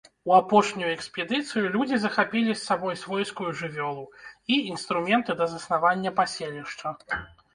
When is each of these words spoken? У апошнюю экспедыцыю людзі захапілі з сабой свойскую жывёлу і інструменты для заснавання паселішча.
У 0.29 0.31
апошнюю 0.35 0.87
экспедыцыю 0.93 1.65
людзі 1.75 1.99
захапілі 2.05 2.51
з 2.51 2.55
сабой 2.69 2.97
свойскую 3.03 3.51
жывёлу 3.61 4.05
і 4.55 4.59
інструменты 4.71 5.31
для 5.39 5.47
заснавання 5.53 6.13
паселішча. 6.21 6.95